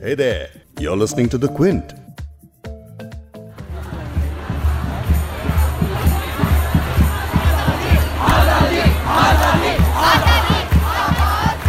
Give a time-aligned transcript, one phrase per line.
[0.00, 1.92] Hey there, you're listening to The Quint.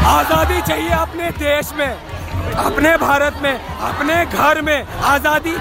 [0.06, 5.56] आज़ादी चाहिए अपने देश में अपने भारत में अपने घर में। आज़ादी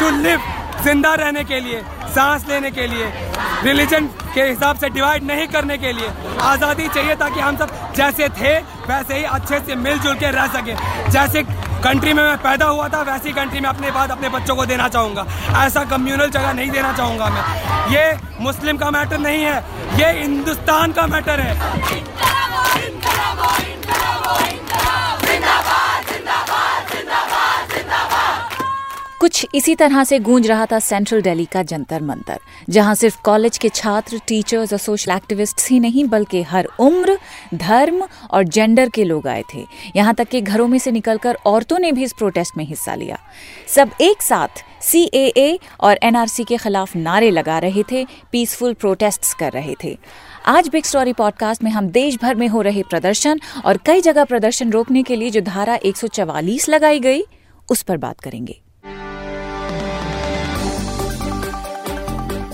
[0.00, 0.40] टू लिव
[0.84, 1.82] ज़िंदा रहने के लिए
[2.14, 3.10] सांस लेने के लिए
[3.64, 6.08] रिलीजन के हिसाब से डिवाइड नहीं करने के लिए।
[6.42, 8.56] आज़ादी चाहिए ताकि हम सब जैसे थे
[8.88, 10.74] वैसे ही अच्छे से मिलजुल के रह सके।
[11.10, 11.42] जैसे
[11.84, 14.88] कंट्री में मैं पैदा हुआ था, वैसी कंट्री में अपने बाद अपने बच्चों को देना
[14.88, 15.26] चाहूँगा।
[15.64, 17.42] ऐसा कम्यूनल जगह नहीं देना चाहूँगा मैं।
[17.90, 18.04] ये
[18.40, 19.58] मुस्लिम का मैटर नहीं है,
[19.98, 21.52] ये हिंदुस्तान का मैटर है।
[29.24, 32.38] कुछ इसी तरह से गूंज रहा था सेंट्रल दिल्ली का जंतर मंतर,
[32.70, 37.16] जहाँ सिर्फ़ कॉलेज के छात्र टीचर्स और सोशल एक्टिविस्ट ही नहीं, बल्कि हर उम्र,
[37.54, 39.64] धर्म और जेंडर के लोग आए थे।
[39.96, 43.18] यहाँ तक कि घरों में से निकलकर औरतों ने भी इस प्रोटेस्ट में हिस्सा लिया।
[43.68, 45.06] सब एक साथ सी
[45.80, 49.96] और एनआरसी के खिलाफ नारे लगा रहे थे पीसफुल प्रोटेस्ट कर रहे थे।
[50.46, 54.24] आज बिग स्टोरी पॉडकास्ट में हम देश भर में हो रहे प्रदर्शन और कई जगह
[54.24, 57.22] प्रदर्शन रोकने के लिए जो धारा 144 लगाई गई,
[57.70, 58.60] उस पर बात करेंगे।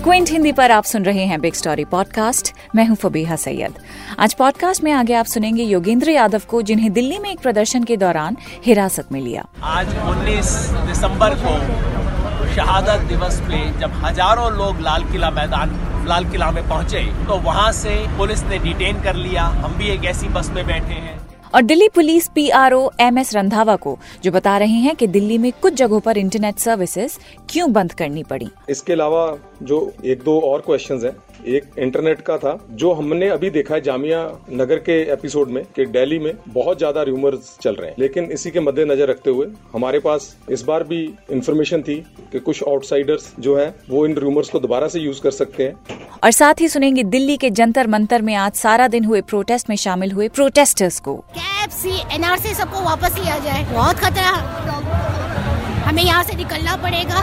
[0.03, 3.73] क्विंट हिंदी पर आप सुन रहे हैं बिग स्टोरी पॉडकास्ट मैं हूँ फबीहा सैयद।
[4.19, 7.97] आज पॉडकास्ट में आगे आप सुनेंगे योगेंद्र यादव को जिन्हें दिल्ली में एक प्रदर्शन के
[7.97, 10.49] दौरान हिरासत में लिया। आज 19
[10.87, 11.55] दिसंबर को
[12.55, 17.71] शहादत दिवस पे जब हज़ारों लोग लाल किला मैदान, लाल किला में पहुँचे तो वहाँ
[17.71, 21.20] से पुलिस ने डिटेन कर लिया। हम भी एक ऐसी बस में बैठे हैं।
[21.55, 25.73] और Delhi police PRO MS Randhawa को, जो बता रहे हैं कि दिल्ली में कुछ
[25.73, 27.17] जगहों पर इंटरनेट सर्विसेज़
[27.49, 31.15] क्यों बंद करनी पड़ी। इसके अलावा जो एक दो और क्वेश्चंस हैं
[31.47, 34.19] एक इंटरनेट का था जो हमने अभी देखा है जामिया
[34.51, 38.51] नगर के एपिसोड में कि दिल्ली में बहुत ज़्यादा रूमर्स चल रहे हैं। लेकिन इसी
[38.51, 41.95] के मद्देनजर रखते हुए हमारे पास इस बार भी इंफॉर्मेशन थी
[42.31, 45.99] कि कुछ आउटसाइडर्स जो है वो इन रूमर्स को दोबारा से यूज़ कर सकते हैं।
[46.23, 49.75] और साथ ही सुनेंगे दिल्ली के जंतर मंतर में आज सारा दिन हुए प्रोटेस्ट में
[49.75, 54.31] शामिल हुए प्रोटेस्टर्स को। कैब सी एनआरसी सबको वापस लिया जाए। बहुत खतरा।
[55.81, 57.21] हमें यहाँ से निकलना पड़ेगा।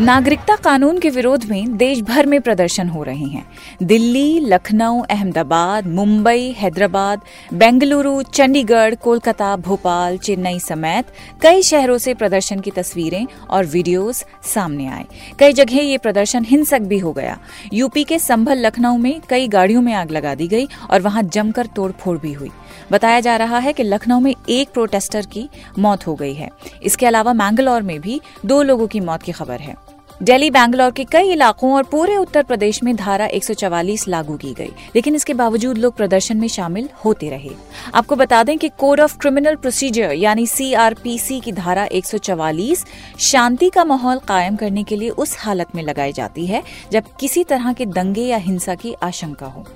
[0.00, 3.44] नागरिकता कानून के विरोध में देश भर में प्रदर्शन हो रहे हैं।
[3.82, 7.20] दिल्ली, लखनऊ, अहमदाबाद, मुंबई, हैदराबाद,
[7.54, 11.06] बेंगलुरु, चंडीगढ़, कोलकाता, भोपाल, चेन्नई समेत
[11.42, 15.04] कई शहरों से प्रदर्शन की तस्वीरें और वीडियोस सामने आए।
[15.38, 17.38] कई जगह ये प्रदर्शन हिंसक भी हो गया।
[17.72, 21.66] यूपी के संभल, लखनऊ में कई गाड़ियों में आग लगा दी गई और वहाँ जमकर
[21.66, 22.50] तोड़फोड़ भी हुई।
[22.92, 25.48] बताया जा रहा है कि लखनऊ में एक प्रोटेस्टर की
[25.78, 26.50] मौत हो गई है।
[26.82, 29.87] इसके अलावा मैंगलोर में भी दो लोगों की मौत की खबर है।
[30.22, 34.70] दिल्ली, बैंगलोर के कई इलाकों और पूरे उत्तर प्रदेश में धारा 144 लागू की गई,
[34.96, 37.50] लेकिन इसके बावजूद लोग प्रदर्शन में शामिल होते रहे।
[37.94, 42.84] आपको बता दें कि कोड ऑफ़ क्रिमिनल प्रोसीजर यानी सीआरपीसी की धारा 144
[43.20, 46.62] शांति का माहौल कायम करने के लिए उस हालत में लगाई जाती है,
[46.92, 49.66] जब किसी तरह के दंगे या हिंसा की आशंका हो।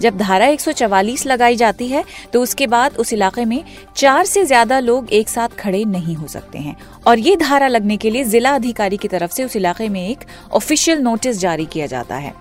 [0.00, 3.62] जब धारा 144 लगाई जाती है तो उसके बाद उस इलाके में
[3.96, 6.76] चार से ज़्यादा लोग एक साथ खड़े नहीं हो सकते हैं।
[7.06, 10.24] और ये धारा लगने के लिए जिला अधिकारी की तरफ़ से उस इलाके में एक
[10.52, 12.32] ऑफिशियल नोटिस जारी किया जाता है।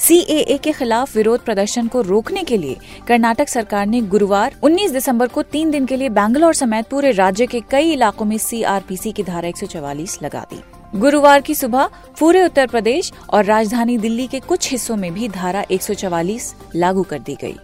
[0.00, 2.76] सीएए के खिलाफ विरोध प्रदर्शन को रोकने के लिए
[3.08, 7.46] कर्नाटक सरकार ने गुरुवार 19 दिसंबर को तीन दिन के लिए बैंगलोर समेत पूरे राज्य
[7.46, 11.88] के कई इलाकों में सीआरपीसी की धारा 144 लगा दी। गुरुवार की सुबह
[12.20, 17.18] पूरे उत्तर प्रदेश और राजधानी दिल्ली के कुछ हिस्सों में भी धारा 144 लागू कर
[17.18, 17.54] दी गई।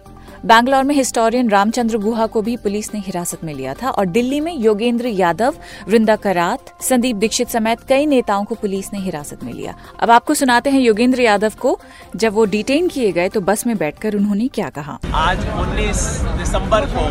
[0.45, 4.39] बैंगलोर में हिस्टोरियन रामचंद्र गुहा को भी पुलिस ने हिरासत में लिया था और दिल्ली
[4.39, 5.55] में योगेंद्र यादव,
[5.87, 10.33] वृंदा करात, संदीप दीक्षित समेत कई नेताओं को पुलिस ने हिरासत में लिया। अब आपको
[10.33, 11.77] सुनाते हैं योगेंद्र यादव को।
[12.15, 14.99] जब वो डिटेन किए गए तो बस में बैठकर उन्होंने क्या कहा?
[15.15, 16.07] आज 19
[16.37, 17.07] दिसंबर को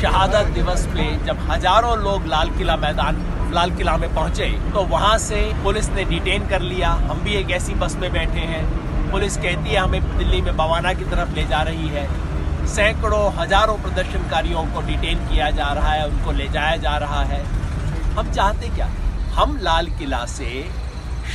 [0.00, 3.24] शहादत दिवस पे जब हज़ारों लोग लाल किला मैदान
[3.54, 7.50] लाल किला में पहुँचे तो वहाँ से पुलिस ने डिटेन कर लिया। हम भी एक
[7.50, 11.44] ऐसी बस में बैठे हैं। पुलिस कहती है, हमें दिल्ली में बवाना की तरफ़ ले
[11.44, 12.06] जा रही है।
[12.66, 17.42] सैकड़ों, हज़ारों प्रदर्शनकारियों को डिटेन किया जा रहा है, उनको ले जाया जा रहा है।
[18.16, 18.88] हम चाहते क्या?
[19.34, 20.50] हम लाल किला से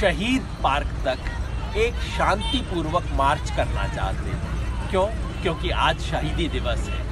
[0.02, 5.06] शहीद पार्क तक एक शांतिपूर्वक मार्च करना चाहते हैं। क्यों?
[5.42, 7.04] क्योंकि आज शहीदी दिवस है।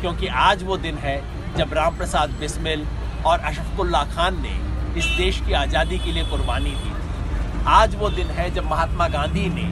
[0.00, 1.20] क्योंकि आज वो दिन है
[1.56, 2.86] जब राम प्रसाद बिस्मिल
[3.26, 4.54] और अशफकुल्ला खान ने
[4.98, 9.08] इस देश की आज़ादी के लिए कुर्बानी दी थी। आज वो दिन है जब महात्मा
[9.08, 9.64] गांधी ने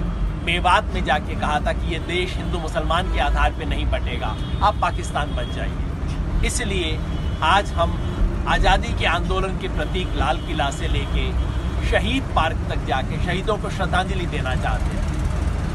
[0.44, 4.34] मेवात में जाके कहा था कि ये देश हिंदू मुसलमान के आधार पे नहीं बटेगा,
[4.62, 6.98] आप पाकिस्तान बन जाइए। इसलिए
[7.44, 7.96] आज हम
[8.48, 11.30] आज़ादी के आंदोलन के प्रतीक लाल किला से लेके
[11.86, 15.03] शहीद पार्क तक जाके शहीदों को श्रद्धांजलि देना चाहते हैं।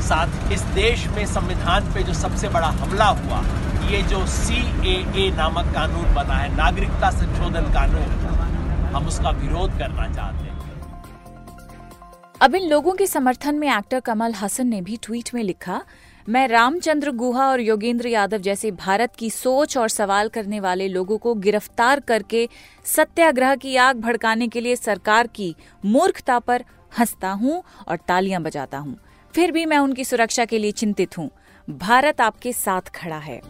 [0.02, 3.42] साथ इस देश में संविधान पे जो सबसे बड़ा हमला हुआ,
[3.90, 4.60] ये जो सी
[5.18, 8.10] ए नामक कानून बना है, नागरिकता संशोधन कानून,
[8.94, 10.58] हम उसका विरोध करना चाहते हैं।
[12.42, 15.82] अब इन लोगों के समर्थन में एक्टर कमल हसन ने भी ट्वीट में लिखा,
[16.28, 21.18] मैं रामचंद्र गुहा और योगेंद्र यादव जैसे भारत की सोच और सवाल करने वाले लोगों
[21.18, 22.48] को गिरफ़्तार करके
[22.86, 26.64] सत्याग्रह की आग भड़काने के लिए सरकार की मूर्खता पर
[27.00, 28.98] हंसता हूँ और तालियाँ बजाता हूँ।
[29.40, 31.30] फिर भी मैं उनकी सुरक्षा के लिए चिंतित हूँ।
[31.70, 33.42] भारत आपके साथ खड़ा है।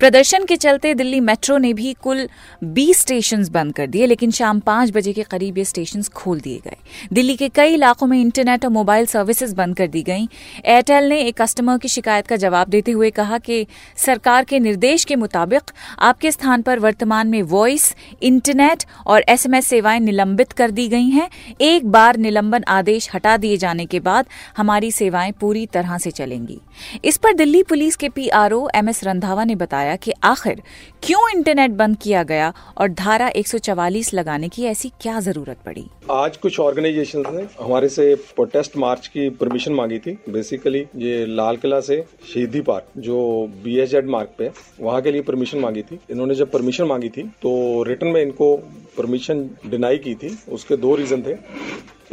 [0.00, 2.28] प्रदर्शन के चलते दिल्ली मेट्रो ने भी कुल
[2.64, 6.60] 20 स्टेशन बंद कर दिए, लेकिन शाम पाँच बजे के करीब ये स्टेशन खोल दिए
[6.64, 6.76] गए।
[7.12, 10.28] दिल्ली के कई इलाकों में इंटरनेट और मोबाइल सर्विसेज़ बंद कर दी गई।
[10.64, 13.66] एयरटेल ने एक कस्टमर की शिकायत का जवाब देते हुए कहा कि
[13.96, 20.00] सरकार के निर्देश के मुताबिक आपके स्थान पर वर्तमान में वॉइस इंटरनेट और एसएमएस सेवाएँ
[20.00, 21.28] निलंबित कर दी गई हैं।
[21.60, 24.26] एक बार निलंबन आदेश हटा दिए जाने के बाद
[24.56, 26.60] हमारी सेवाएँ पूरी तरह से चलेंगी।
[27.04, 30.62] इस पर दिल्ली पुलिस के पीआरओ एम एस रंधावा ने बताया बताया कि आखिर
[31.02, 35.84] क्यों इंटरनेट बंद किया गया और धारा 144 लगाने की ऐसी क्या ज़रूरत पड़ी?
[36.10, 41.56] आज कुछ ऑर्गेनाइजेशन ने हमारे से प्रोटेस्ट मार्च की परमिशन मांगी थी। बेसिकली ये लाल
[41.56, 42.02] किला से
[42.34, 43.16] शहीदी पार्क, जो
[43.64, 44.50] बी मार्ग पे
[44.80, 48.56] वहाँ के लिए परमिशन मांगी थी। इन्होंने जब परमिशन मांगी थी तो रिटर्न में इनको
[48.96, 51.34] परमिशन डिनाई की थी। उसके दो रीजन थे।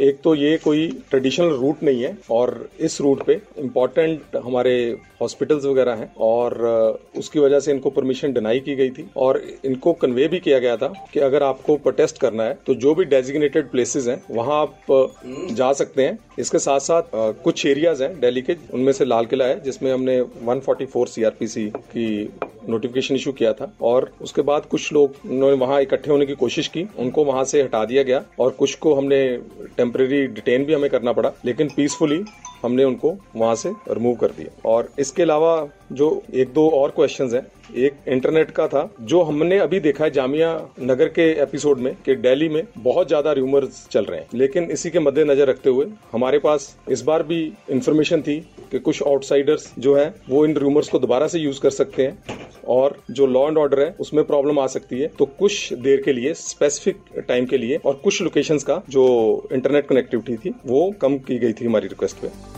[0.00, 4.74] एक तो ये कोई ट्रेडिशनल रूट नहीं है और इस रूट पे इम्पोर्टेंट हमारे
[5.20, 6.54] हॉस्पिटल्स वगैरह हैं और
[7.16, 10.76] उसकी वजह से इनको परमिशन डिनाई की गई थी और इनको कन्वे भी किया गया
[10.76, 15.48] था कि अगर आपको प्रोटेस्ट करना है तो जो भी डेजिग्नेटेड प्लेसेस हैं, वहाँ आप
[15.52, 17.02] जा सकते हैं। इसके साथ साथ
[17.44, 22.08] कुछ एरियाज़ हैं दिल्ली के, उनमें से लाल किला है, जिसमें हमने 144 सीआरपीसी की
[22.68, 26.68] नोटिफिकेशन इशू किया था और उसके बाद कुछ लोग उन्होंने वहाँ इकट्ठे होने की कोशिश
[26.68, 29.20] की, उनको वहाँ से हटा दिया गया और कुछ को हमने
[29.76, 32.22] टेम्परेरी डिटेन भी हमें करना पड़ा, लेकिन पीसफुली
[32.62, 35.56] हमने उनको वहाँ से रिमूव कर दिया। और इसके अलावा
[35.92, 37.46] जो एक दो और क्वेश्चंस हैं।
[37.76, 42.14] एक इंटरनेट का था, जो हमने अभी देखा है जामिया नगर के एपिसोड में कि
[42.16, 46.38] दिल्ली में बहुत ज़्यादा र्यूमर्स चल रहे हैं। लेकिन इसी के मद्देनजर रखते हुए हमारे
[46.38, 47.40] पास इस बार भी
[47.70, 48.38] इंफॉर्मेशन थी
[48.72, 52.38] कि कुछ आउटसाइडर्स जो है, वो इन र्यूमर्स को दोबारा से यूज़ कर सकते हैं
[52.66, 56.12] और जो लॉ एंड ऑर्डर है, उसमें प्रॉब्लम आ सकती है। तो कुछ देर के
[56.12, 59.04] लिए स्पेसिफिक टाइम के लिए और कुछ लोकेशंस का जो
[59.52, 62.57] इंटरनेट कनेक्टिविटी थी, वो कम की गई थी हमारी रिक्वेस्ट पे।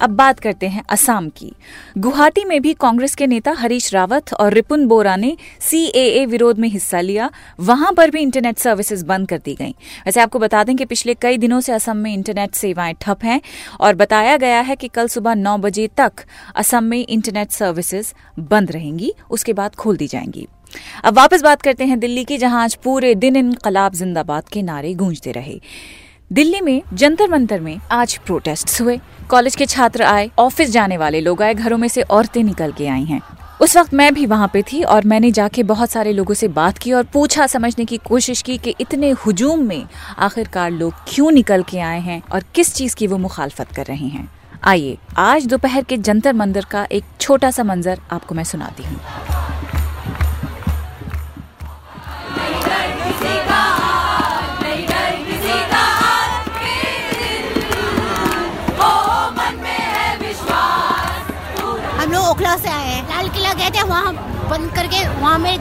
[0.00, 1.52] अब बात करते हैं असम की।
[1.98, 6.68] गुवाहाटी में भी कांग्रेस के नेता हरीश रावत और रिपुन बोरा ने सीएए विरोध में
[6.68, 7.30] हिस्सा लिया।
[7.60, 9.70] वहाँ पर भी इंटरनेट सर्विसेज़ बंद कर दी गई।
[10.06, 13.40] वैसे आपको बता दें कि पिछले कई दिनों से असम में इंटरनेट सेवाएँ ठप हैं
[13.80, 16.12] और बताया गया है कि कल सुबह नौ बजे तक
[16.56, 20.46] असम में इंटरनेट सर्विसेज़ बंद रहेंगी। उसके बाद खोल दी जाएँगी।
[21.04, 24.94] अब वापस बात करते हैं दिल्ली की, जहाँ आज पूरे दिन इनकलाब जिंदाबाद के नारे
[24.94, 25.60] गूंजते रहे।
[26.30, 28.98] दिल्ली में जंतर मंतर में आज प्रोटेस्ट हुए।
[29.30, 32.86] कॉलेज के छात्र आए ऑफ़िस जाने वाले लोग आए, घरों में से औरतें निकल के
[32.86, 33.20] आई हैं।
[33.60, 36.78] उस वक्त मैं भी वहाँ पे थी और मैंने जाके बहुत सारे लोगों से बात
[36.78, 39.84] की और पूछा, समझने की कोशिश की कि इतने हुजूम में
[40.18, 44.06] आखिरकार लोग क्यों निकल के आए हैं और किस चीज़ की वो मुखालफत कर रहे
[44.06, 44.28] हैं।
[44.64, 49.00] आइए, आज दोपहर के जंतर मंदिर का एक छोटा सा मंजर आपको मैं सुनाती हूँ।
[63.70, 64.12] गए थे वहाँ
[64.50, 65.56] बंद करके वहाँ में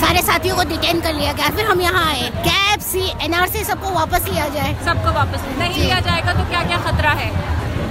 [0.00, 3.90] सारे साथियों को डिटेन कर लिया गया। फिर हम यहाँ आए। कैब सी एनआरसी सबको
[3.90, 7.30] वापस लिया जाए। सबको वापस नहीं लिया जाएगा तो क्या क्या खतरा है?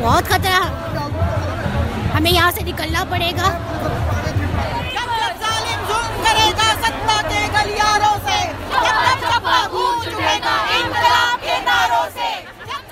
[0.02, 0.60] बहुत खतरा।
[2.16, 3.48] हमें यहाँ से निकलना पड़ेगा।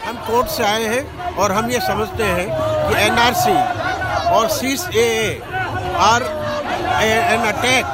[0.05, 2.47] हम कोर्ट से आए हैं और हम ये समझते हैं
[2.87, 3.57] कि NRC
[4.31, 5.23] or CAA
[6.03, 6.40] are
[6.91, 7.85] an attack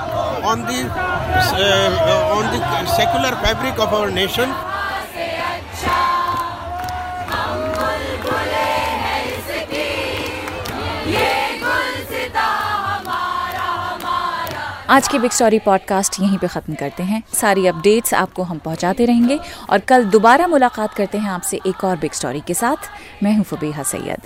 [0.43, 2.59] on the uh, on the
[2.95, 4.57] secular fabric of our nation.
[14.89, 19.05] आज के बिग स्टोरी पॉडकास्ट यहीं पे ख़त्म करते हैं। सारी अपडेट्स आपको हम पहुंचाते
[19.05, 19.39] रहेंगे
[19.69, 22.89] और कल दोबारा मुलाकात करते हैं आपसे एक और बिग स्टोरी के साथ।
[23.23, 24.21] मैं हूँ फबीहा सैयद।